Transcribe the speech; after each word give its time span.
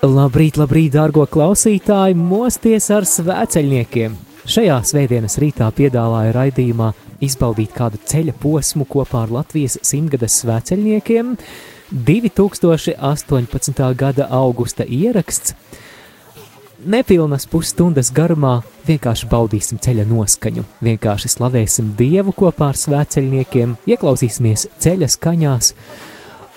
Labrīt, 0.00 0.56
labrīt, 0.56 0.94
dārgo 0.94 1.26
klausītāji! 1.28 2.14
Mosties 2.16 2.86
ar 2.88 3.04
svēceļniekiem! 3.04 4.14
Šajā 4.48 4.78
svētdienas 4.88 5.34
rītā 5.42 5.66
piedāvāja 5.76 6.30
raidījumā 6.32 6.86
izbaudīt 7.20 7.74
kādu 7.76 7.98
ceļa 8.08 8.32
posmu 8.40 8.86
kopā 8.88 9.26
ar 9.26 9.34
Latvijas 9.36 9.76
simtgades 9.84 10.38
svēceļniekiem. 10.40 11.34
2018. 11.92 13.82
gada 14.00 14.24
augusta 14.32 14.86
ieraksts. 14.88 15.52
Nepilnas 16.80 17.44
pusstundas 17.52 18.08
garumā 18.16 18.62
vienkārši 18.88 19.28
baudīsim 19.28 19.82
ceļa 19.84 20.06
noskaņu, 20.08 20.64
vienkārši 20.80 21.28
slavēsim 21.34 21.92
Dievu 21.98 22.32
kopā 22.40 22.70
ar 22.72 22.80
svēceļniekiem, 22.86 23.76
ieklausīsimies 23.92 24.64
ceļa 24.80 25.10
skaņās 25.12 25.74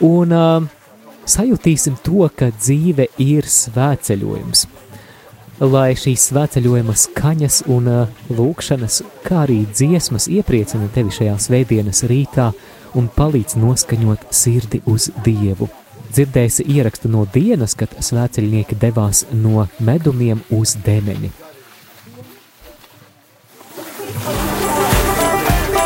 un 0.08 0.32
uh, 0.32 0.72
sajutīsim 1.30 1.98
to, 2.04 2.28
ka 2.36 2.52
dzīve 2.56 3.08
ir 3.22 3.48
svētceļojums. 3.50 4.66
Lai 5.64 5.94
šīs 5.96 6.26
svētceļojuma 6.32 6.96
skaņas 6.98 7.62
un 7.72 7.88
uh, 7.88 8.24
lūkšanas, 8.34 9.04
kā 9.24 9.44
arī 9.46 9.62
dziesmas 9.70 10.28
iepriecina 10.28 10.90
tevi 10.96 11.14
šajā 11.14 11.38
svētdienas 11.46 12.04
rītā 12.10 12.50
un 13.00 13.08
palīdz 13.14 13.56
noskaņot 13.62 14.28
sirdi 14.34 14.82
uz 14.90 15.10
Dievu. 15.26 15.70
Dzirdēsi 16.14 16.66
ierakstu 16.70 17.10
no 17.10 17.24
dienas, 17.34 17.78
kad 17.78 17.94
svētceļnieki 17.98 18.78
devās 18.82 19.24
no 19.32 19.68
medumiem 19.82 20.44
uz 20.54 20.76
demeni. 20.86 21.32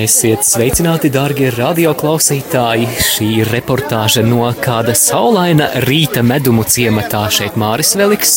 Esiet 0.00 0.46
sveicināti, 0.46 1.10
darbie 1.12 1.50
radioklausītāji! 1.52 2.86
Šī 3.04 3.26
ir 3.42 3.50
reportāža 3.52 4.22
no 4.24 4.46
kāda 4.62 4.94
saulaina 4.96 5.66
rīta 5.84 6.22
medumu 6.24 6.64
ciematā. 6.64 7.26
Šeit 7.28 7.58
Māris 7.60 7.92
Veliks, 8.00 8.34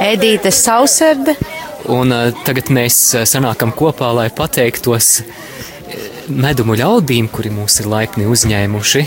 Edīte 0.00 0.48
Sauserde. 0.54 1.34
un 1.92 2.14
uh, 2.14 2.30
tagad 2.46 2.70
mēs 2.72 2.96
uh, 3.12 3.26
sanākam 3.28 3.74
kopā, 3.76 4.08
lai 4.16 4.30
pateiktos 4.32 5.10
uh, 5.20 5.32
medumu 6.32 6.78
ļaudīm, 6.80 7.28
kuri 7.28 7.52
mūs 7.52 7.82
ir 7.82 7.90
laipni 7.92 8.28
uzņēmuši. 8.32 9.02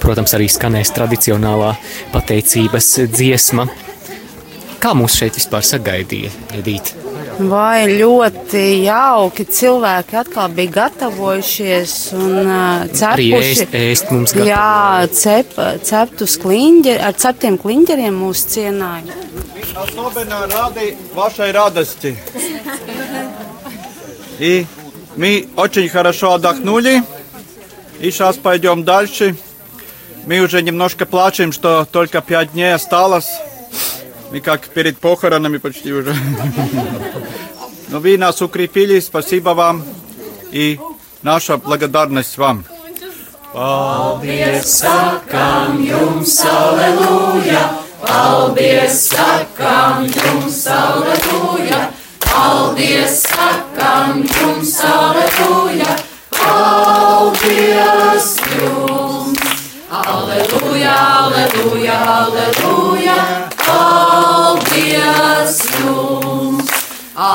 Protams, 0.00 0.36
arī 0.38 0.46
skanēs 0.48 0.94
tradicionālā 0.96 1.74
pateicības 2.14 2.94
dziesma. 3.12 3.68
Kā 4.80 4.96
mūs 4.96 5.18
šeit 5.20 5.36
vispār 5.36 5.66
sagaidīja, 5.66 6.32
Edīte? 6.56 7.05
Vai 7.51 7.87
ļoti 7.89 8.61
jauki 8.85 9.45
cilvēki 9.49 10.17
atkal 10.21 10.51
bija 10.55 10.71
gatavojušies 10.77 11.93
un 12.17 12.37
uh, 12.45 12.85
Arī 13.09 13.27
cepuši. 13.31 13.65
ēst, 13.65 13.75
ēst 13.79 14.11
mums 14.13 14.35
gatavo. 14.35 14.49
Jā, 14.49 15.07
cep, 15.15 15.55
ceptus 15.87 16.37
kliņģeri, 16.43 17.01
ar 17.07 17.17
ceptiem 17.17 17.57
kliņģeriem 17.61 18.19
mūs 18.23 18.45
cienāja. 18.53 19.17
Особенно 19.75 20.45
рады 20.47 20.95
вашей 21.15 21.51
радости. 21.51 22.15
И 24.39 24.65
мы 25.15 25.47
очень 25.55 25.87
хорошо 25.89 26.33
отдохнули. 26.33 27.03
И 27.99 28.09
сейчас 28.11 28.37
пойдем 28.37 28.83
дальше. 28.83 29.35
Мы 30.25 30.39
уже 30.39 30.61
немножко 30.61 31.05
плачем, 31.05 31.51
что 31.51 31.85
только 31.89 32.21
пять 32.21 32.51
дней 32.53 32.73
осталось. 32.73 33.29
Мы 34.31 34.39
как 34.39 34.67
перед 34.69 34.97
похоронами 34.97 35.57
почти 35.57 35.91
уже. 35.91 36.15
Но 37.89 37.99
вы 37.99 38.17
нас 38.17 38.41
укрепили. 38.41 38.99
Спасибо 38.99 39.49
вам. 39.49 39.83
И 40.51 40.79
наша 41.21 41.57
благодарность 41.57 42.37
вам. 42.37 42.65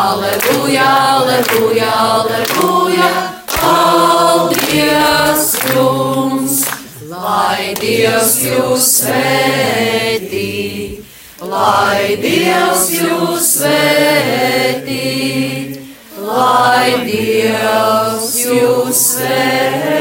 Aleluja, 0.01 0.85
aleluja, 1.15 1.91
aleluja, 1.93 3.09
paldies 3.53 5.43
jums! 5.69 6.55
Lai 7.11 7.75
Dievs 7.77 8.33
jūs 8.41 8.87
svētī, 8.95 10.47
lai 11.45 12.17
Dievs 12.23 12.89
jūs 12.97 13.53
svētī, 13.59 15.07
lai 16.17 16.97
Dievs 17.05 18.29
jūs 18.41 19.07
svētī. 19.13 20.00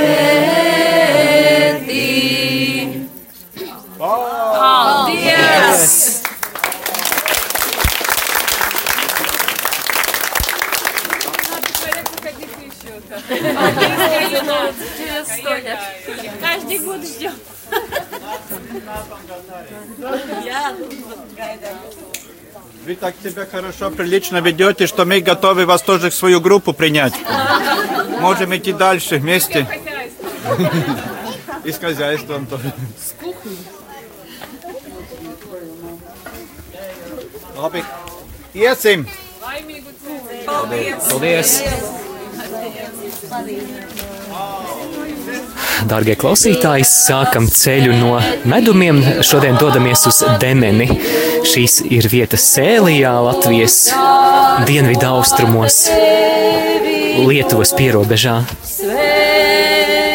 Каждый 16.40 16.78
год 16.78 17.02
ждем. 17.04 17.32
Вы 22.84 22.94
так 22.96 23.14
себя 23.22 23.46
хорошо, 23.46 23.90
прилично 23.90 24.38
ведете, 24.38 24.86
что 24.86 25.04
мы 25.04 25.20
готовы 25.20 25.66
вас 25.66 25.82
тоже 25.82 26.10
в 26.10 26.14
свою 26.14 26.40
группу 26.40 26.72
принять. 26.72 27.14
Можем 28.20 28.56
идти 28.56 28.72
дальше 28.72 29.16
вместе. 29.16 29.66
И 31.64 31.72
с 31.72 31.78
хозяйством 31.78 32.46
тоже. 32.46 32.72
Labi, 37.60 37.84
iesim! 38.54 39.06
Paldies! 40.46 41.62
Dārgie 45.88 46.16
klausītāji, 46.20 46.84
sākam 46.88 47.46
ceļu 47.48 47.94
no 47.96 48.18
medumiem. 48.48 49.00
Šodien 49.24 49.56
dodamies 49.60 50.04
uz 50.10 50.20
Demeni. 50.42 50.88
Šīs 51.46 51.80
ir 51.88 52.08
vietas 52.12 52.44
Sēlijā, 52.54 53.14
Latvijas 53.24 53.78
dienvidu 54.68 55.08
austrumos, 55.14 55.86
Lietuvas 57.24 57.74
pierobežā. 57.78 58.40
turklāt 58.80 60.09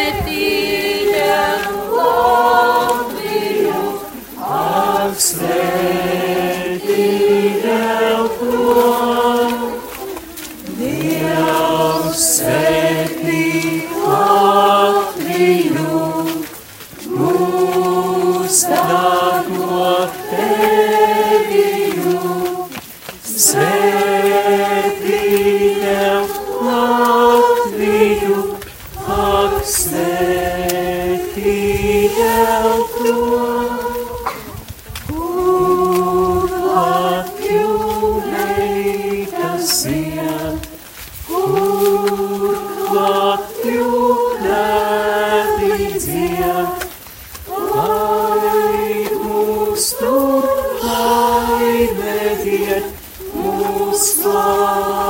mūs 54.46 55.05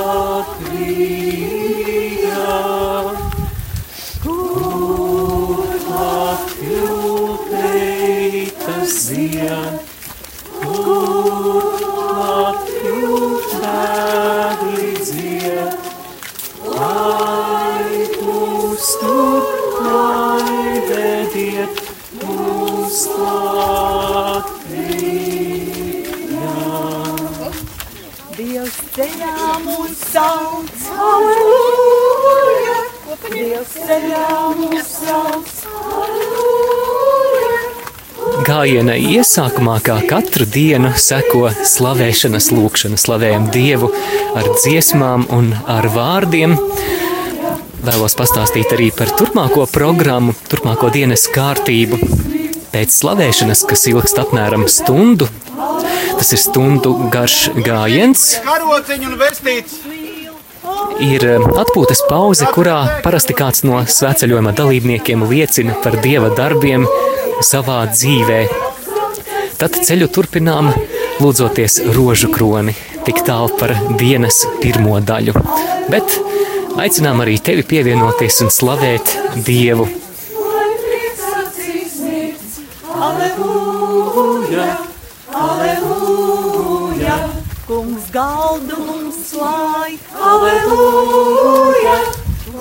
sauc, 30.16 30.84
halleluja! 30.96 32.76
Dievs 33.26 33.74
ceļā 33.84 34.28
mūs 34.56 34.92
sauc, 35.02 35.50
halleluja! 35.66 37.64
Gājiena 38.46 38.96
iesākumā, 38.96 39.76
kā 39.84 39.98
katru 40.08 40.48
dienu, 40.48 40.94
seko 41.02 41.50
slavēšanas 41.68 42.48
lūkšana, 42.54 43.00
slavējam 43.00 43.50
Dievu 43.54 43.90
ar 44.38 44.48
dziesmām 44.54 45.28
un 45.36 45.52
ar 45.72 45.88
vārdiem. 45.92 46.56
Vēlos 47.86 48.16
pastāstīt 48.18 48.72
arī 48.74 48.92
par 48.96 49.12
turpmāko 49.20 49.66
programmu, 49.70 50.36
turpmāko 50.50 50.90
dienas 50.96 51.28
kārtību. 51.34 52.00
Pēc 52.72 52.96
slavēšanas, 53.02 53.66
kas 53.68 53.86
ilgst 53.92 54.20
apmēram 54.24 54.66
stundu, 54.72 55.28
tas 56.16 56.32
ir 56.36 56.42
stundu 56.42 56.96
garš 57.14 57.50
gājiens, 57.68 58.30
Karociņu 58.46 59.12
un 59.12 59.20
vestīts. 59.22 59.95
Ir 61.04 61.26
atpūtas 61.60 62.04
pauze, 62.10 62.48
kurā 62.54 63.02
parasti 63.04 63.36
kāds 63.38 63.64
no 63.68 63.82
svētceļojuma 63.90 64.54
dalībniekiem 64.56 65.26
liecina 65.30 65.76
par 65.84 65.98
dieva 66.04 66.32
darbiem 66.36 66.88
savā 67.44 67.82
dzīvē. 67.92 68.40
Tad 69.60 69.78
ceļu 69.88 70.10
turpinām, 70.12 70.72
lūdzoties 71.24 71.82
rožu 71.96 72.32
kroni, 72.34 72.76
tik 73.08 73.22
tālu 73.28 73.52
par 73.60 73.76
dienas 74.00 74.44
pirmo 74.64 75.00
daļu. 75.00 75.36
Bet 75.92 76.18
aicinām 76.82 77.24
arī 77.24 77.38
tevi 77.40 77.68
pievienoties 77.68 78.42
un 78.46 78.52
slavēt 78.54 79.16
Dievu. 79.46 80.05
Aleluja, 90.36 91.96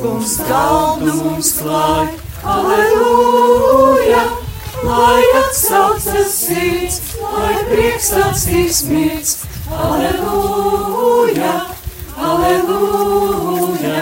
kungs 0.00 0.34
galdu 0.48 1.14
mums 1.18 1.50
klāj, 1.58 2.08
aleluja, 2.54 4.22
lai 4.84 5.22
atsaucas 5.42 6.34
sirds, 6.38 7.00
lai 7.34 7.54
prieks 7.70 8.10
acīs 8.24 8.82
mirds, 8.90 9.36
aleluja, 9.82 11.54
aleluja, 12.30 14.00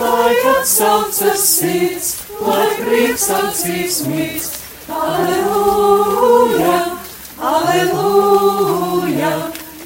lai 0.00 0.34
atsaucas 0.56 1.46
sirds, 1.58 2.16
lai 2.40 2.66
prieks 2.82 3.30
acīs 3.42 4.02
mirds. 4.08 4.52
Aleluja, 4.92 6.74
aleluja, 7.40 9.30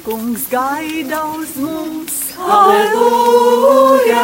kungs 0.03 0.47
gaida 0.51 1.21
uz 1.37 1.55
mums, 1.61 2.26
aleluja, 2.39 4.23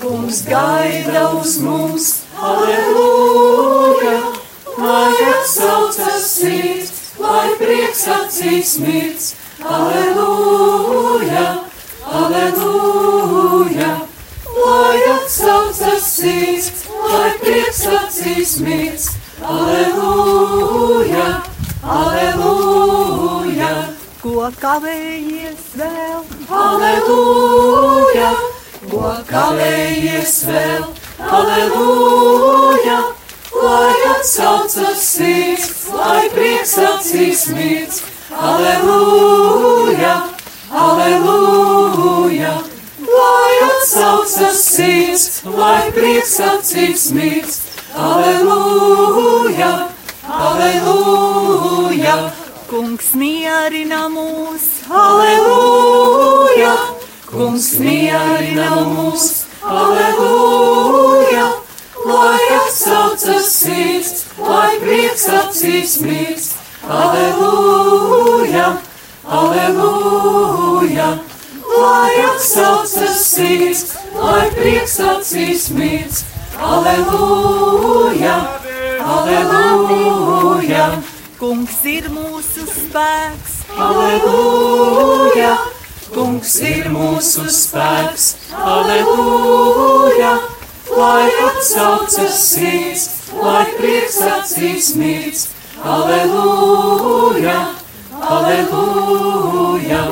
kungs 0.00 0.42
gaida 0.46 1.28
uz 1.40 1.58
mums, 1.58 2.08
aleluja, 2.40 4.18
lai 4.78 5.14
atsaucas 5.32 6.26
sirds, 6.30 6.92
lai 7.18 7.48
prieks 7.58 8.06
acīs 8.18 8.78
mirds, 8.82 9.34
aleluja, 9.62 11.46
aleluja, 12.22 13.92
lai 14.64 14.98
atsaucas 15.14 16.12
sirds, 16.16 16.84
lai 17.08 17.32
prieks 17.42 17.86
acīs 18.02 18.60
mirds. 18.60 19.14
Aleluja, 19.38 21.26
aleluja, 21.86 23.68
ko 24.18 24.48
kavējies 24.58 25.68
vēl, 25.78 26.24
aleluja, 26.50 28.30
ko 28.90 29.12
kavējies 29.28 30.34
vēl, 30.48 30.86
aleluja, 31.38 32.98
lai 33.62 33.94
atsaucas 34.14 35.04
sirds, 35.04 35.88
lai 35.94 36.28
prieks 36.34 36.74
acīs 36.90 37.46
mirds, 37.52 38.02
aleluja, 38.32 40.16
aleluja, 40.86 42.52
lai 43.04 43.54
atsaucas 43.70 44.62
sirds, 44.74 45.42
lai 45.56 45.90
prieks 45.96 46.38
acīs 46.52 47.10
mirds. 47.16 47.64
Aleluja, 47.98 49.88
aleluja, 50.22 52.14
kungs 52.68 53.14
mierina 53.16 54.02
mūs, 54.12 54.64
aleluja, 54.92 56.72
kungs 57.30 57.68
mierina 57.80 58.68
mūs, 58.84 59.24
aleluja, 59.64 61.46
lai 62.04 62.44
atsaucas 62.58 63.48
sirds, 63.54 64.26
lai 64.44 64.76
prieks 64.84 65.24
acīs 65.40 65.96
mirds, 66.04 66.48
aleluja, 67.00 68.68
aleluja, 69.40 71.10
lai 71.72 72.14
atsaucas 72.28 73.22
sirds, 73.32 73.86
lai 74.12 74.48
prieks 74.58 75.00
acīs 75.14 75.70
mirds. 75.72 76.26
Aleluja, 76.58 78.34
aleluja, 79.06 80.86
kungs 81.38 81.84
ir 81.86 82.08
mūsu 82.10 82.47
spēks, 82.88 83.56
aleluja, 83.76 85.52
kungs 86.14 86.54
ir 86.64 86.88
mūsu 86.92 87.44
spēks, 87.52 88.28
aleluja, 88.56 90.32
lai 90.96 91.28
atsaucas 91.48 92.38
sirds, 92.48 93.04
lai 93.36 93.66
prieks 93.76 94.16
acīs 94.24 94.94
mirds, 94.96 95.44
aleluja, 95.84 97.58
aleluja, 98.18 100.02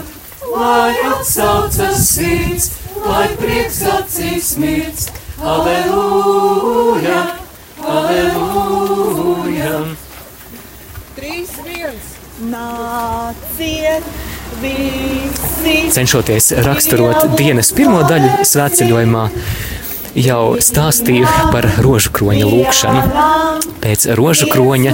lai 0.52 0.92
atsaucas 1.14 2.10
sirds, 2.12 2.74
lai 3.06 3.30
prieks 3.40 3.80
acīs 3.96 4.56
mirds. 4.60 5.12
Aleluja, 5.36 7.18
aleluja. 7.84 9.72
Nāciet. 12.36 14.04
Cenšoties 15.92 16.50
raksturot 16.64 17.30
dienas 17.38 17.70
pirmo 17.76 18.02
daļu 18.04 18.44
svētceļojumā, 18.44 19.22
jau 20.20 20.42
stāstīju 20.60 21.30
par 21.54 21.68
rožu 21.84 22.12
kroņa 22.16 22.50
lūkšanu. 22.50 23.24
Pēc 23.80 24.06
rožu 24.20 24.50
kroņa 24.52 24.92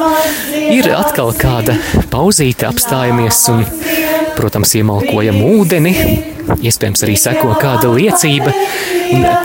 ir 0.70 0.90
atkal 0.94 1.34
kāda 1.34 1.74
pauzīte, 2.14 2.68
apstājamies 2.70 3.42
un, 3.50 3.66
protams, 4.38 4.76
iemalkojam 4.78 5.42
ūdeni, 5.42 5.96
iespējams 6.62 7.06
arī 7.06 7.18
seko 7.18 7.56
kāda 7.58 7.90
liecība, 7.90 8.54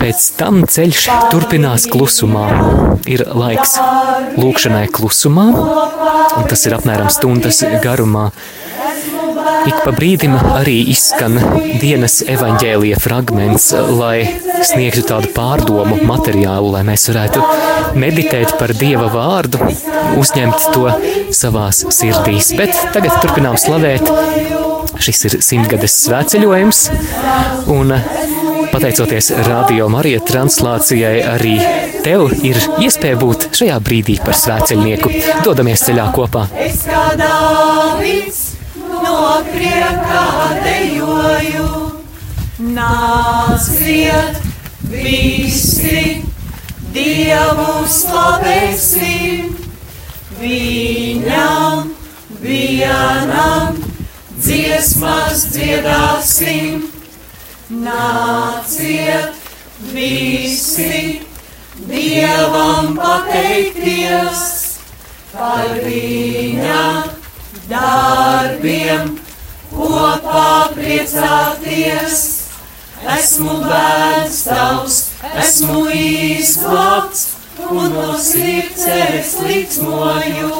pēc 0.00 0.28
tam 0.38 0.62
ceļš 0.68 1.08
turpinās 1.32 1.88
klusumā. 1.90 2.46
Ir 3.08 3.24
laiks 3.32 3.76
lūkšanai 4.38 4.86
klusumā, 4.92 5.48
un 6.38 6.48
tas 6.50 6.66
ir 6.68 6.76
apmēram 6.78 7.12
stundas 7.12 7.62
garumā. 7.84 8.28
Ik 9.68 9.80
pa 9.84 9.92
brīdim 9.92 10.34
arī 10.38 10.76
izskan 10.92 11.36
dienas 11.80 12.20
evaņģēlija 12.30 12.98
fragments, 13.02 13.70
lai 13.98 14.26
sniegtu 14.64 15.02
tādu 15.08 15.30
pārdomu 15.34 15.98
materiālu, 16.08 16.72
lai 16.76 16.84
mēs 16.88 17.08
varētu 17.10 17.42
meditēt 17.98 18.54
par 18.60 18.72
Dieva 18.78 19.08
vārdu, 19.12 19.60
uzņemt 20.20 20.68
to 20.74 20.86
savās 21.36 21.82
sirdīs. 21.94 22.52
Bet 22.58 22.76
tagad 22.94 23.18
turpinām 23.24 23.58
slavēt. 23.60 24.08
Šis 24.98 25.24
ir 25.28 25.38
simtgades 25.44 25.94
svētceļojums, 26.06 26.84
un 27.70 27.92
Pateicoties 28.72 29.30
radio 29.46 29.88
Marija 29.88 30.20
translācijai, 30.24 31.22
arī 31.24 31.54
tev 32.04 32.28
ir 32.46 32.58
iespēja 32.84 33.18
būt 33.20 33.48
šajā 33.58 33.78
brīdī 33.84 34.18
par 34.24 34.36
svēceļnieku. 34.38 35.12
Dodamies 35.46 35.84
ceļā 35.88 36.06
kopā. 36.14 36.44
Es 36.66 36.84
kā 36.88 37.04
Dāvids 37.18 38.40
no 38.88 39.40
priekā 39.50 40.24
dejoju, 40.64 41.68
nāciet 42.76 44.42
visi 44.90 46.04
Dievu 46.92 47.82
slavēsim, 47.92 49.50
viņam 50.40 51.90
vienam 52.42 53.76
dziesmas 54.38 55.48
dziedāsim. 55.52 56.97
Nāciet 57.68 59.34
visi 59.92 61.20
Dievam 61.84 62.94
pateikties 62.96 64.44
par 65.34 65.74
viņa 65.84 66.84
darbiem, 67.68 69.12
kopā 69.68 70.72
priecāties. 70.72 72.22
Esmu 73.18 73.58
bērns 73.66 74.38
tavs, 74.48 74.96
esmu 75.44 75.82
izglābts 75.92 77.26
un 77.68 77.92
no 77.92 78.16
sirds 78.16 78.86
es 78.96 79.34
liksmoju. 79.44 80.54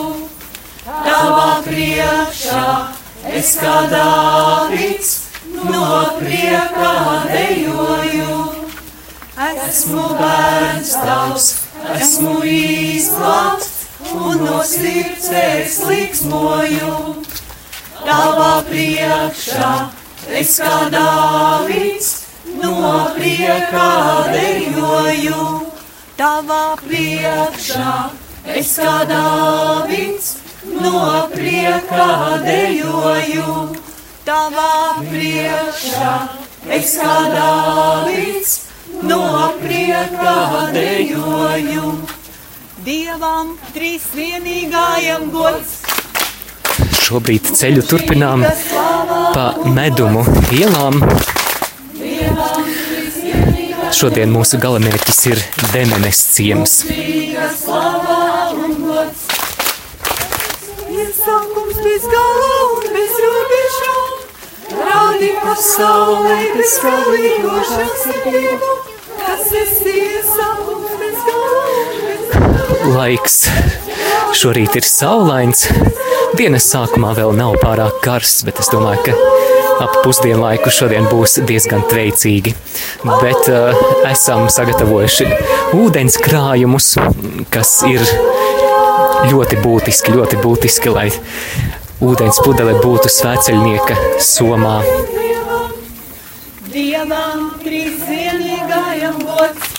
Tavā 0.85 1.49
priekšā 1.65 2.69
es 3.33 3.57
kā 3.65 3.79
Dāvids 3.97 5.18
no 5.65 5.89
priekā 6.19 6.95
dejoju. 7.33 8.37
Esmu 9.49 10.05
bērns 10.19 10.93
tavs, 11.03 11.49
esmu 11.95 12.35
izglābts 12.43 13.79
un 14.15 14.45
no 14.45 14.63
sirds 14.67 15.29
es 15.43 15.79
liksmoju. 15.87 16.95
Tavā 18.03 18.53
priekšā 18.69 19.73
es 20.41 20.55
kā 20.63 20.77
Dāvids 20.95 22.11
no 22.63 22.93
priekā 23.17 23.89
dejoju. 24.35 25.49
Tavā 26.19 26.63
priekšā 26.85 27.97
es 28.59 28.77
kā 28.79 28.95
Dāvids 29.11 30.33
no 30.79 31.05
priekā 31.35 32.11
dejoju. 32.47 33.88
Tavā 34.29 35.01
priekšā 35.09 36.09
es 36.77 36.91
kā 37.01 37.13
Dāvids 37.33 38.51
no 39.09 39.21
priekā 39.63 40.35
dejoju. 40.75 41.93
Dievam 42.85 43.55
trīsvienīgajam 43.73 45.25
gods. 45.33 45.73
Šobrīd 47.07 47.49
ceļu 47.57 47.87
turpinām 47.89 48.45
pa 49.33 49.47
medumu 49.65 50.27
ielām. 50.61 51.01
Šodien 53.97 54.29
mūsu 54.37 54.61
galamērķis 54.61 55.25
ir 55.33 55.41
Demenes 55.73 56.21
ciems. 56.37 56.83
Iesākums 60.99 61.77
bez 61.81 62.05
robežām, 62.13 62.58
rādi 65.19 65.33
pasaulē 65.43 66.37
bez 66.55 66.75
galīgošās 66.83 67.95
sirdību, 68.05 68.67
kas 69.19 69.49
esi 69.61 69.95
un 70.71 70.85
bez 71.01 71.19
Laiks 72.95 73.49
šorīt 74.39 74.77
ir 74.79 74.87
saulains. 74.87 75.67
Dienas 76.39 76.69
sākumā 76.71 77.15
vēl 77.17 77.35
nav 77.35 77.57
pārāk 77.63 77.99
karsts, 78.05 78.45
bet 78.47 78.61
es 78.63 78.71
domāju, 78.71 79.09
ka 79.09 79.13
ap 79.85 79.99
pusdienlaiku 80.05 80.71
šodien 80.71 81.09
būs 81.11 81.41
diezgan 81.49 81.83
veicīgi. 81.91 82.55
Bet 83.03 83.51
uh, 83.51 83.75
esam 84.07 84.47
sagatavojuši 84.53 85.27
ūdens 85.79 86.19
krājumus, 86.23 86.95
kas 87.51 87.83
ir 87.91 88.07
ļoti 89.33 89.59
būtiski, 89.65 90.15
ļoti 90.15 90.37
būtiski, 90.45 90.95
lai 90.95 91.11
ūdens 91.99 92.39
pudele 92.45 92.77
būtu 92.79 93.11
svēceļnieka 93.11 93.95
somā. 94.23 94.77
Dievam 96.71 97.49
trīsvienīgajam 97.65 99.19
gods, 99.27 99.73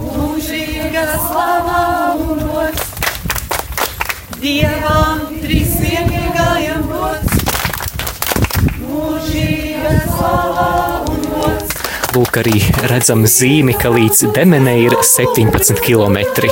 mūžīga 0.00 1.04
slava 1.22 1.84
un 2.18 2.42
gods. 2.48 2.90
Dievam 4.42 5.22
trīsvienīgajam 5.44 6.88
gods, 6.90 7.38
mūžīga 8.82 9.94
slava 10.08 10.68
un 11.06 11.22
gods. 11.36 11.78
Lūk, 12.16 12.40
arī 12.42 12.58
redzam 12.90 13.22
zīmi, 13.30 13.78
ka 13.78 13.94
līdz 13.94 14.26
Demenei 14.34 14.88
ir 14.88 14.98
17 15.06 15.78
km. 15.86 16.50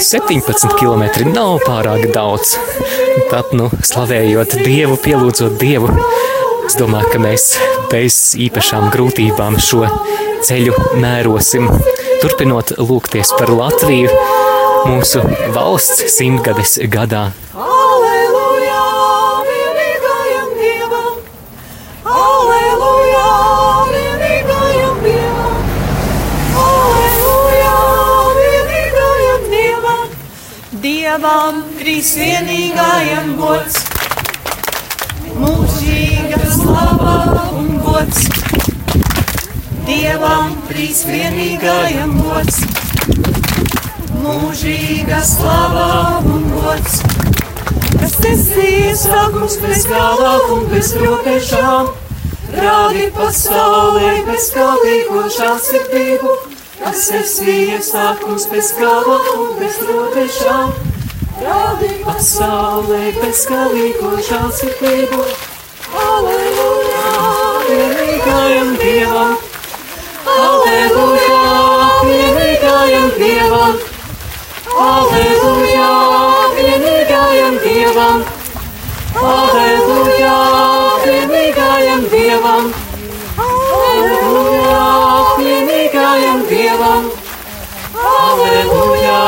17 0.00 0.72
km 0.80 1.04
nav 1.28 1.58
pārāk 1.66 2.06
daudz. 2.14 2.54
Tad, 3.28 3.52
nu, 3.52 3.68
slavējot 3.84 4.56
Dievu, 4.64 4.96
pielūdzot 5.04 5.58
Dievu, 5.60 5.90
es 6.64 6.78
domāju, 6.80 7.10
ka 7.12 7.20
mēs 7.20 7.50
bez 7.92 8.16
īpašām 8.40 8.88
grūtībām 8.94 9.58
šo 9.60 9.84
ceļu 10.46 10.76
mērosim. 11.02 11.68
Turpinot 12.22 12.72
lūgties 12.80 13.34
par 13.36 13.52
Latviju, 13.52 14.08
mūsu 14.88 15.24
valsts 15.52 16.16
simtgades 16.16 16.78
gadā. 16.88 17.28
Dievam 31.80 31.96
trīsvienīgajam 31.96 33.28
gods! 33.38 33.76
Mūžīga 35.40 36.40
slava 36.52 37.44
un 37.56 37.70
gods! 37.80 38.26
Dievam 39.86 40.58
trīsvienīgajam 40.68 42.12
gods! 42.20 42.58
Mūžīga 44.20 45.22
slava 45.24 46.20
un 46.20 46.44
gods! 46.52 47.00
kas 47.96 48.18
esi 48.28 48.68
iesākums 48.90 49.56
bez 49.64 49.88
gala 49.88 50.36
un 50.52 50.68
bez 50.74 50.92
robežām. 51.00 51.88
Rādi 52.60 53.08
pasaulē 53.16 54.18
bez 54.28 54.52
galīgošā 54.58 55.56
sirdību, 55.70 56.36
kas 56.84 57.08
esi 57.24 57.58
iesākums 57.72 58.50
bez 58.52 58.74
gala 58.76 59.20
un 59.38 59.58
bez 59.64 59.80
robežām. 59.88 60.89
Rādi 61.40 61.88
pasaulē 62.04 63.04
bez 63.16 63.46
galīgošā 63.48 64.40
sirdību. 64.58 65.22
Aleluja, 66.00 67.04
vienīgajam 67.68 68.74
Dievam! 68.80 69.38
Aleluja, 70.34 71.38
vienīgajam 72.04 73.08
Dievam! 73.16 73.78
Aleluja, 74.88 75.88
vienīgajam 76.58 77.56
Dievam! 77.64 78.20
Aleluja, 79.30 80.36
vienīgajam 81.06 82.06
Dievam! 82.12 82.70
Aleluja, 83.48 84.84
vienīgajam 85.40 86.46
Dievam! 86.52 87.10
Aleluja, 88.10 89.18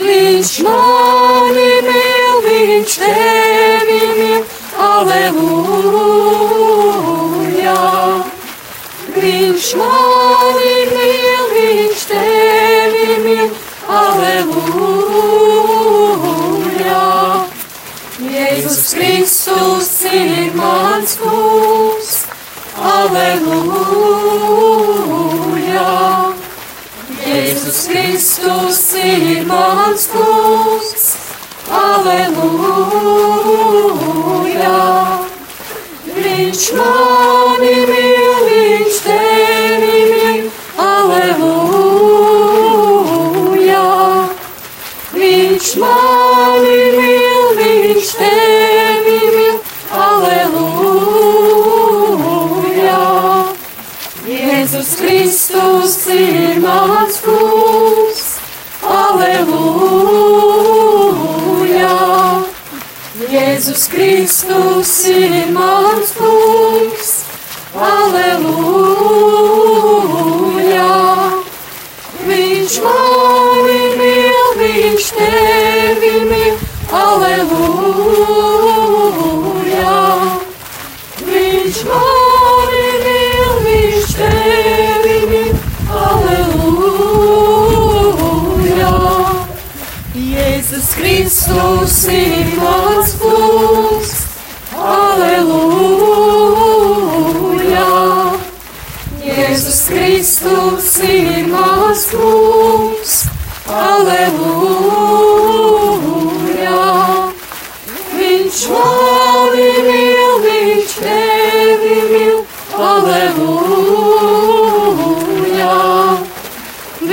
Viņš 0.03 0.53
mani 0.67 1.73
mīl, 1.87 2.37
viņš 2.49 2.93
tevi 3.05 3.87
mīl! 3.91 4.43
Aleluja! 4.83 5.39
Viņš 9.13 9.67
mani 9.79 10.22
Kristus 18.95 20.05
ir 20.05 20.53
mans 20.55 21.17
kungs, 21.17 22.27
aleluja. 22.77 23.93
Jēzus 27.25 27.81
Kristus 27.89 28.95
ir 29.01 29.47
mans 29.49 30.05
kungs, 30.13 31.05
aleluja. 31.83 32.43
Viņš 36.13 36.65
mani 36.77 37.72
Jēzus 63.73 63.88
Kristus 63.88 64.91
ir 65.09 65.49
mans 65.55 66.12
kungs, 66.12 67.12
aleluja. 67.73 69.62
Jēzus 90.73 90.95
Kristus 90.97 92.09
ir 92.09 92.49
mans 92.57 93.11
kungs, 93.21 94.12
aleluja. 94.73 95.52
Jēzus 99.21 99.81
Kristus 99.91 100.97
ir 101.05 101.45
mans 101.52 102.09
kungs, 102.09 103.29
aleluja. 103.69 104.49
Viņš 108.17 108.64
mani 108.73 109.69
mīl, 109.91 110.33
viņš 110.47 110.91
tevi 111.02 112.00
mīl, 112.14 112.41
aleluja. 112.88 113.76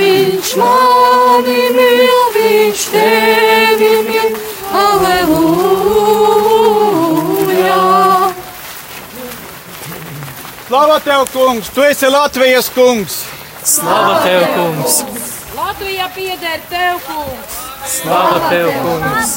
Viņš 0.00 0.48
mani 0.64 1.60
mīl, 1.76 2.24
viņš 2.40 2.88
tevi 2.94 3.29
Slava 10.70 11.00
tev, 11.00 11.26
kungs! 11.32 11.68
Tu 11.74 11.82
esi 11.82 12.06
Latvijas 12.06 12.68
kungs! 12.70 13.24
Slava 13.66 14.20
tev, 14.22 14.44
kungs! 14.54 15.00
Latvijā 15.56 16.04
pieder 16.14 16.60
tev, 16.70 17.00
kungs! 17.08 17.56
Slava 17.90 18.38
tev, 18.52 18.68
kungs! 18.84 19.32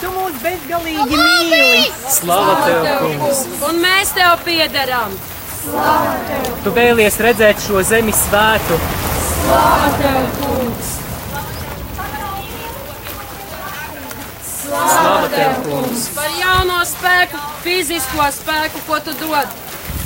Tu 0.00 0.10
mūs 0.10 0.40
bezgalīgi 0.42 1.20
mīli. 1.20 1.84
Slava 2.10 2.56
tev, 2.64 2.82
kungs! 2.98 3.44
Un 3.68 3.78
mēs 3.84 4.10
tev 4.16 4.42
piederam! 4.42 5.14
Tu 6.64 6.72
vēlies 6.80 7.20
redzēt 7.22 7.62
šo 7.62 7.84
zemi 7.86 8.14
svētu. 8.24 8.80
Slava 9.46 9.92
tev, 10.02 10.18
kungs! 15.68 16.10
Par 16.18 16.34
jauno 16.40 16.82
spēku, 16.90 17.44
fizisko 17.62 18.26
spēku, 18.40 18.82
ko 18.90 19.00
tu 19.06 19.14
dod! 19.22 19.54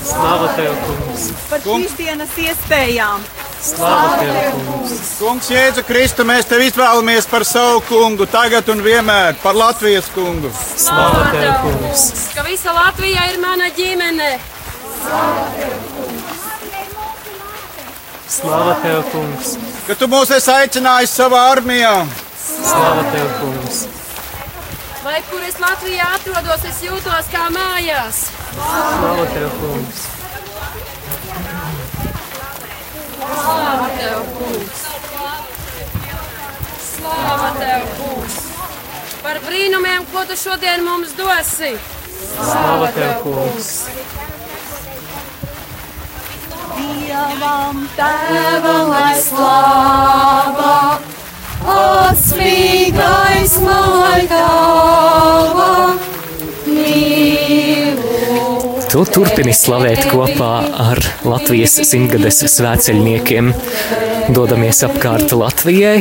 Slava 0.04 0.48
tev, 0.56 0.72
kungs! 0.86 1.26
Par 1.50 1.60
šīs 1.64 1.92
dienas 1.98 2.36
iespējām. 2.40 3.24
Slava 3.60 4.14
tev, 4.22 4.54
kungs! 4.64 4.94
Kungs, 5.20 5.50
Jēzu 5.52 5.84
Kristu, 5.84 6.24
mēs 6.28 6.48
tevi 6.48 6.70
izvēlamies 6.70 7.28
par 7.28 7.44
savu 7.44 7.82
kungu, 7.88 8.24
tagad 8.30 8.68
un 8.72 8.80
vienmēr, 8.84 9.36
par 9.42 9.58
Latvijas 9.58 10.08
kungu. 10.14 10.52
Slava 10.72 11.26
tev, 11.34 11.52
kungs! 11.66 12.06
Ka 12.32 12.46
visa 12.48 12.72
Latvija 12.76 13.28
ir 13.34 13.38
mana 13.44 13.68
ģimene! 13.76 14.32
Slava 18.40 18.80
tev, 18.80 19.04
kungs! 19.12 19.54
Ka 19.84 20.00
tu 20.00 20.08
mūs 20.08 20.32
esi 20.40 20.52
aicinājis 20.56 21.16
savā 21.20 21.46
armijā. 21.52 21.96
Slava 22.40 23.04
tev, 23.12 23.32
kungs! 23.42 23.88
Vai 25.00 25.20
kur 25.30 25.40
es 25.40 25.56
Latvijā 25.56 26.06
atrodos, 26.12 26.64
es 26.68 26.82
jūtos 26.84 27.28
kā 27.32 27.46
mājās! 27.54 28.18
Slava 28.52 29.22
tev, 29.30 29.54
kungs! 29.62 30.00
Slāva 33.22 33.86
tev, 33.96 34.18
kungs! 34.34 34.82
Slāva 36.84 37.48
tev, 37.56 37.86
kungs! 37.96 38.36
Par 39.22 39.40
brīnumiem, 39.46 40.04
ko 40.12 40.26
tu 40.28 40.36
šodien 40.36 40.84
mums 40.84 41.16
dosi! 41.16 41.72
Slava 42.34 42.92
tev, 42.98 43.24
kungs! 43.24 43.70
Dievam 46.76 47.86
Tēvam 47.96 48.92
lai 48.92 49.16
slāva, 49.24 50.76
atspīgais 51.70 53.56
lai 53.64 54.24
tava 54.30 55.72
mīlu. 56.66 58.10
Tu 58.90 59.04
turpini 59.06 59.52
slavēt 59.54 60.08
kopā 60.10 60.54
ar 60.90 60.98
Latvijas 61.22 61.76
simtgades 61.86 62.40
svēceļniekiem. 62.50 63.52
Dodamies 64.34 64.82
apkārt 64.86 65.30
Latvijai, 65.34 66.00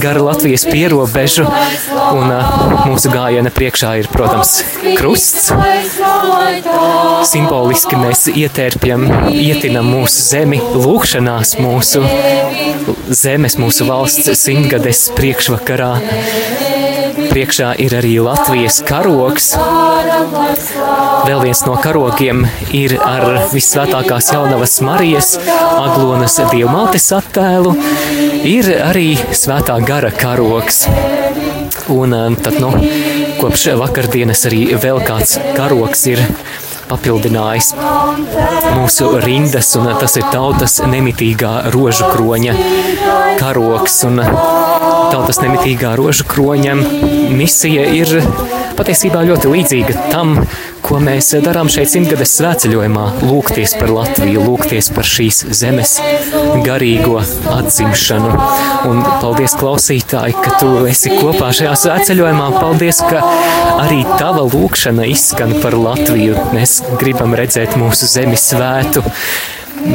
gara 0.00 0.22
Latvijas 0.24 0.64
pierobežu, 0.68 1.44
un 2.16 2.32
ā, 2.32 2.40
mūsu 2.88 3.12
gājiena 3.12 3.52
priekšā 3.52 3.94
ir, 4.00 4.08
protams, 4.12 4.62
krusts. 4.96 5.50
Simboliski 7.26 7.98
mēs 7.98 8.26
ietērpjam, 8.30 9.06
ietinam 9.32 9.88
mūsu 9.90 10.22
zemi 10.30 10.60
lūkšanās, 10.60 11.56
mūsu 11.62 12.02
zemes, 13.10 13.56
mūsu 13.60 13.86
valsts 13.88 14.30
simtgades 14.40 15.06
priekšvakarā. 15.16 15.92
Priekšā 17.16 17.72
ir 17.82 17.96
arī 17.98 18.14
Latvijas 18.22 18.78
karoks. 18.86 19.50
Vēl 21.26 21.42
viens 21.42 21.62
no 21.66 21.76
karogiem 21.82 22.44
ir 22.76 22.96
ar 23.02 23.48
visvētākās 23.52 24.30
jaunavas 24.34 24.78
Marijas 24.84 25.34
Aglonas 25.48 26.38
dievmaltes 26.52 27.08
attēlu. 27.16 27.74
Ir 28.46 28.70
arī 28.84 29.08
svētā 29.32 29.80
gara 29.84 30.12
karoks. 30.14 30.84
Un 31.88 32.12
eh, 32.14 32.36
tad, 32.42 32.58
nu, 32.60 32.72
kopš 33.40 33.68
vakardienas 33.80 34.46
arī 34.48 34.62
vēl 34.80 35.00
kāds 35.06 35.36
karoks 35.56 36.06
ir 36.12 36.22
papildinājis 36.86 37.72
mūsu 38.76 39.08
rindas, 39.24 39.72
un 39.78 39.88
tas 40.00 40.16
ir 40.18 40.26
tautas 40.32 40.78
nemitīgā 40.86 41.72
rožu 41.74 42.06
kroņa 42.12 42.54
karoks. 43.40 43.98
Un 44.08 44.22
tautas 45.12 45.40
nemitīgā 45.42 45.94
rožu 45.98 46.26
kroņa 46.30 46.76
misija 47.34 47.86
ir 47.98 48.20
patiesībā 48.78 49.24
ļoti 49.26 49.52
līdzīga 49.52 50.08
tam, 50.12 50.36
ko 50.86 51.00
mēs 51.02 51.32
darām 51.42 51.66
šeit 51.72 51.90
simtgades 51.90 52.36
svētceļojumā, 52.38 53.04
lūgties 53.26 53.74
par 53.80 53.90
Latviju, 53.90 54.44
lūgties 54.46 54.88
par 54.94 55.08
šīs 55.08 55.40
zemes 55.58 55.96
garīgo 56.66 57.18
atzimšanu. 57.56 58.30
Un 58.86 59.02
paldies, 59.22 59.56
klausītāji, 59.58 60.36
ka 60.44 60.54
tu 60.60 60.70
esi 60.86 61.10
kopā 61.18 61.50
šajā 61.56 61.74
svētceļojumā. 61.82 62.48
Paldies, 62.60 63.02
ka 63.02 63.24
arī 63.82 64.04
tava 64.20 64.46
lūkšana 64.46 65.08
izskan 65.10 65.56
par 65.64 65.74
Latviju. 65.74 66.38
Mēs 66.54 66.78
gribam 67.00 67.34
redzēt 67.38 67.74
mūsu 67.80 68.06
zemi 68.10 68.38
svētu, 68.38 69.02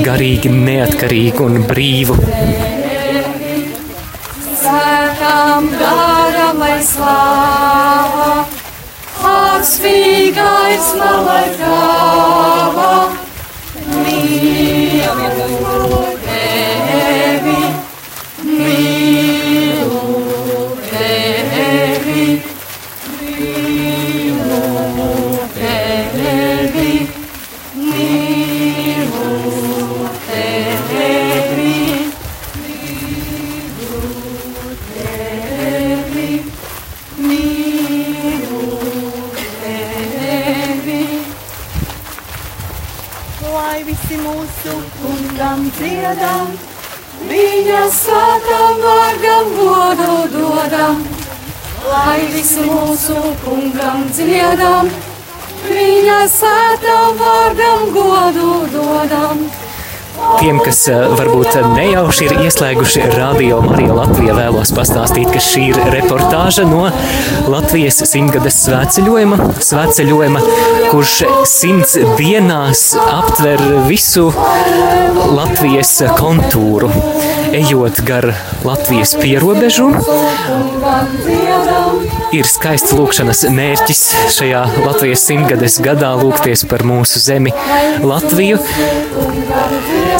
garīgi 0.03 0.51
neatkarīgu 0.51 1.47
un 1.47 1.63
brīvu. 1.71 2.19
Svētām 4.61 5.71
garam 5.79 6.59
lai 6.61 6.77
slāva, 6.85 8.43
atspīgais 9.61 10.87
lai 10.97 11.43
tava 11.59 12.93
mīlu. 13.93 15.21
Mūsu 53.01 53.33
kungam 53.41 54.03
dziedam. 54.13 54.89
Viņa 55.65 56.17
svētam 56.29 57.17
vārgam 57.17 57.87
godu 57.95 58.49
dodam. 58.69 59.41
Tiem, 60.37 60.59
kas 60.61 60.83
eh, 60.91 61.07
varbūt 61.17 61.55
nejauši 61.71 62.27
ir 62.27 62.43
ieslēguši 62.45 63.07
radio 63.15 63.57
Marija 63.65 63.95
Latvijā, 63.97 64.35
vēlos 64.37 64.73
pastāstīt, 64.77 65.31
ka 65.33 65.41
šī 65.41 65.63
ir 65.71 65.79
reportāža 65.95 66.67
no 66.69 66.83
Latvijas 67.49 68.03
simtgades 68.05 68.59
svētceļojuma, 68.67 69.39
svētceļojuma, 69.65 70.43
kurš 70.91 71.15
simts 71.49 71.97
dienās 72.19 72.91
aptver 73.01 73.65
visu 73.89 74.27
Latvijas 75.31 75.95
kontūru, 76.19 76.91
ejot 77.57 78.05
gar 78.05 78.29
Latvijas 78.67 79.17
pierobežu. 79.17 79.89
Ir 82.31 82.47
skaists 82.47 82.93
lūkšanas 82.95 83.41
mērķis 83.51 84.01
šajā 84.37 84.61
Latvijas 84.85 85.25
simtgades 85.27 85.75
gadā 85.83 86.13
lūgties 86.15 86.63
par 86.71 86.85
mūsu 86.87 87.19
zemi 87.19 87.51
Latviju. 88.07 88.61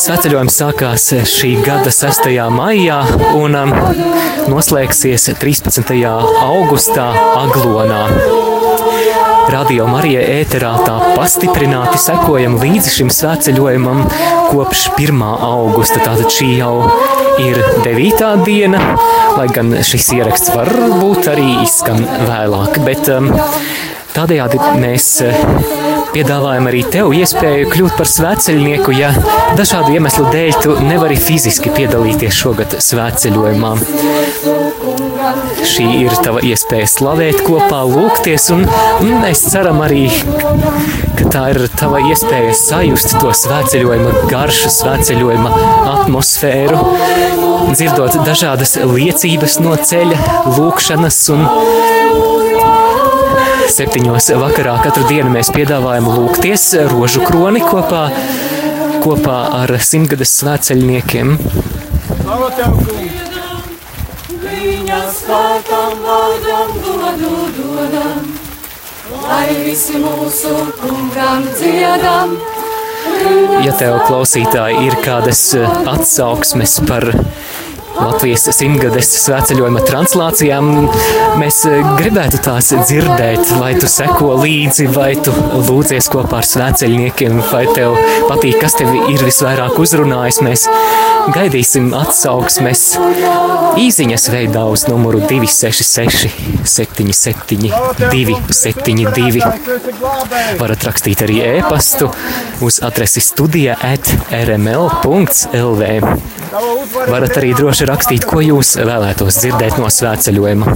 Svētceļojums 0.02 0.60
sākās 0.60 1.08
šī 1.32 1.54
gada 1.64 1.94
6. 1.96 2.28
maijā 2.52 3.00
un 3.40 3.56
um, 3.64 3.76
noslēgsies 4.52 5.32
13. 5.40 5.96
augustā 6.52 7.12
Aglonā. 7.46 8.51
Radio 9.52 9.84
Marija 9.90 10.22
ēterā 10.40 10.70
tā 10.86 10.94
pastiprināti 11.12 11.98
sekojam 12.00 12.54
līdzi 12.62 12.94
šim 12.96 13.10
svētceļojumam 13.12 14.06
kopš 14.48 14.86
1. 14.96 15.20
augusta. 15.44 16.00
Tātad 16.06 16.32
šī 16.32 16.48
jau 16.62 16.86
ir 17.42 17.60
9. 17.84 18.24
diena, 18.48 18.80
lai 19.36 19.50
gan 19.52 19.74
šis 19.84 20.08
ieraksts 20.16 20.54
varbūt 20.56 21.28
arī 21.34 21.50
izskan 21.66 22.00
vēlāk, 22.30 22.80
bet 22.88 23.12
um, 23.12 23.28
tādējādi 24.16 24.62
mēs 24.80 25.10
piedāvājam 26.16 26.72
arī 26.72 26.86
tev 26.96 27.12
iespēju 27.20 27.70
kļūt 27.76 28.00
par 28.00 28.08
svētceļnieku, 28.08 28.96
ja 28.96 29.12
dažādu 29.60 29.98
iemeslu 29.98 30.32
dēļ 30.32 30.60
tu 30.64 30.78
nevari 30.88 31.20
fiziski 31.20 31.76
piedalīties 31.76 32.40
šogad 32.40 32.80
svētceļojumā. 32.88 33.76
Šī 35.68 35.86
ir 36.04 36.16
tava 36.24 36.42
iespēja 36.46 36.88
slavēt 36.90 37.42
kopā, 37.46 37.82
lūgties, 37.88 38.48
un, 38.56 38.66
mēs 39.22 39.44
ceram 39.52 39.82
arī, 39.86 40.08
ka 41.20 41.30
tā 41.34 41.44
ir 41.54 41.66
tava 41.80 42.02
iespēja 42.10 42.54
sajust 42.58 43.16
to 43.22 43.34
svētceļojuma 43.42 44.26
garšu, 44.32 44.72
svētceļojuma 44.78 45.54
atmosfēru, 45.96 46.82
dzirdot 47.72 48.22
dažādas 48.28 48.78
liecības 48.82 49.60
no 49.64 49.78
ceļa, 49.92 50.20
lūkšanas 50.58 51.22
un 51.36 51.48
septiņos 53.72 54.32
vakarā 54.42 54.74
katru 54.84 55.06
dienu 55.08 55.32
mēs 55.32 55.52
piedāvājam 55.56 56.10
lūgties 56.12 56.66
rožu 56.92 57.24
kroni 57.24 57.62
kopā, 57.64 58.08
kopā 59.04 59.38
ar 59.62 59.78
simtgades 59.86 60.34
svētceļniekiem. 60.42 61.38
Viņa 64.92 65.12
svētam 65.16 66.02
vārdam 66.04 66.72
godu 66.84 67.30
dodam, 67.56 68.26
lai 69.22 69.54
visi 69.62 70.02
mūsu 70.04 70.52
kungam 70.82 71.46
dziedam. 71.56 72.34
Ja 73.64 73.72
tev 73.80 74.02
klausītāji 74.10 74.90
ir 74.90 74.98
kādas 75.06 75.46
atsauksmes 75.94 76.76
par 76.90 77.08
Latvijas 78.02 78.50
simtgades 78.58 79.14
svētceļojuma 79.22 79.86
translācijām. 79.88 80.70
Mēs 81.40 81.62
eh, 81.70 81.80
gribētu 82.00 82.44
tās 82.44 82.74
dzirdēt, 82.76 83.52
vai 83.62 83.74
tu 83.80 83.88
seko 83.92 84.36
līdzi, 84.42 84.90
vai 84.96 85.14
tu 85.24 85.32
lūdzies 85.70 86.12
kopā 86.12 86.42
ar 86.42 86.48
svētceļniekiem, 86.52 87.40
vai 87.52 87.64
tev 87.76 87.96
patīk, 88.28 88.60
kas 88.64 88.76
tev 88.80 88.92
ir 89.12 89.24
visvairāk 89.24 89.80
uzrunājis. 89.80 90.44
Mēs 90.44 90.68
gaidīsim 91.30 91.92
atsauksmes 91.96 92.82
īsiņas 93.82 94.28
veidā 94.34 94.64
uz 94.72 94.86
numuru 94.90 95.22
266 95.28 96.30
77 96.66 97.70
272. 98.02 99.44
Varat 100.62 100.88
rakstīt 100.88 101.22
arī 101.26 101.38
e-pastu 101.46 102.10
uz 102.66 102.80
adresi 102.86 103.22
studija 103.24 103.78
at 103.86 104.10
rml.lv. 104.42 105.84
Varat 107.12 107.38
arī 107.40 107.54
droši 107.58 107.88
rakstīt, 107.90 108.26
ko 108.28 108.42
jūs 108.44 108.76
vēlētos 108.82 109.40
dzirdēt 109.44 109.80
no 109.82 109.88
svētceļojuma. 109.94 110.76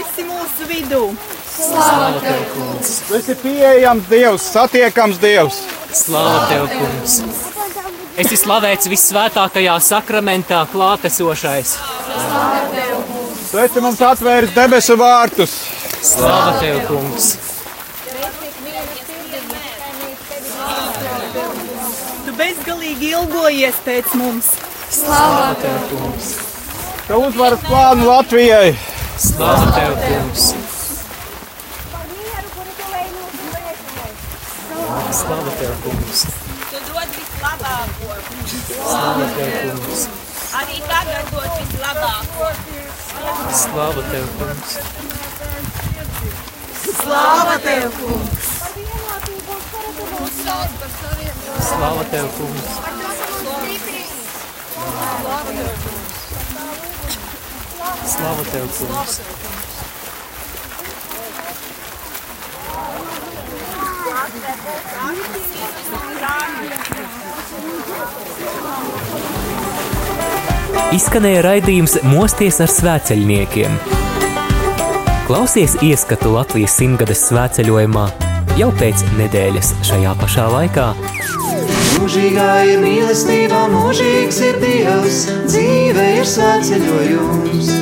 Esi 0.00 0.24
mūsu 0.26 0.66
vidū. 0.68 1.02
Slāva 1.56 2.20
tev, 2.20 2.40
kungs! 2.52 2.92
Tu 3.08 3.16
esi 3.16 3.36
pieejams 3.40 4.08
Dievs, 4.10 4.46
satiekams 4.52 5.20
Dievs. 5.22 5.62
Slāva 5.96 6.46
tev, 6.50 6.66
kungs! 6.74 7.20
Esi 8.20 8.38
slavēts 8.40 8.88
visvētākajā 8.92 9.76
sakramentā 9.84 10.62
klātesošais. 10.72 11.76
Tu 13.50 13.60
esi 13.62 13.82
mums 13.84 14.00
atvēris 14.04 14.54
debesu 14.56 14.96
vārtus. 15.00 15.56
Slāva 16.04 16.56
tev, 16.60 16.80
kungs! 16.90 17.30
Tu 22.26 22.36
bezgalīgi 22.36 23.14
ilgojies 23.14 23.80
pēc 23.86 24.12
mums. 24.20 24.52
Slāva 24.92 25.54
tev, 25.62 25.80
kungs! 25.92 26.34
Tu 27.06 27.22
uzvaras 27.22 27.64
plānu 27.68 28.08
Latvijai. 28.10 28.74
Slāva 29.16 29.72
tev, 29.72 29.96
kungs! 29.96 30.52
Slāva 35.16 35.48
tev, 35.56 35.72
kungs! 35.84 36.20
Tu 36.68 36.76
dod 36.90 37.08
vislabāko. 37.16 38.10
Slāva 38.76 39.26
tev, 39.38 39.80
kungs! 39.80 40.02
Arī 40.60 40.76
tagad 40.84 41.24
dod 41.32 41.48
vislabāko. 41.56 42.46
Slāva 43.62 44.02
tev, 44.12 44.26
kungs! 44.36 44.70
Slāva 47.00 47.56
tev, 47.64 47.88
kungs! 47.96 48.52
Slāva 51.70 52.04
tev, 52.12 52.28
kungs! 52.36 52.68
Slāva 52.76 53.32
tev, 55.56 55.80
kungs! 55.86 56.05
Izskanēja 70.96 71.42
raidījums 71.44 71.96
Mosties 72.08 72.60
ar 72.64 72.70
svēceļniekiem. 72.72 73.74
Klausies 75.26 75.74
ieskatu 75.84 76.30
Latvijas 76.36 76.76
simtgades 76.78 77.26
svētceļojumā 77.28 78.06
jau 78.56 78.70
pēc 78.80 79.02
nedēļas 79.18 79.74
šajā 79.84 80.14
pašā 80.22 80.46
laikā. 80.54 80.86
Mūžīgā 82.06 82.50
ir 82.70 82.76
mīlestība, 82.84 83.64
mūžīgs 83.72 84.36
ir 84.46 84.60
Dievs, 84.62 85.16
dzīve 85.50 86.04
ir 86.20 86.28
svētceļojums. 86.30 87.72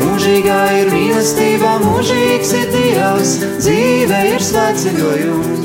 Mūžīgā 0.00 0.62
ir 0.78 0.88
mīlestība, 0.94 1.74
mūžīgs 1.84 2.54
ir 2.62 2.72
Dievs, 2.72 3.34
dzīve 3.60 4.22
ir 4.30 4.48
svētceļojums. 4.48 5.63